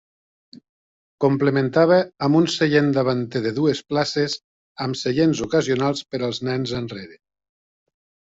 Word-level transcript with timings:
Complementava 1.25 1.99
amb 2.27 2.37
un 2.39 2.47
seient 2.53 2.89
davanter 2.95 3.41
de 3.43 3.51
dues 3.59 3.83
places, 3.93 4.39
amb 4.87 4.99
seients 5.03 5.43
ocasionals 5.49 6.03
per 6.15 6.23
als 6.31 6.41
nens 6.51 6.75
enrere. 6.81 7.21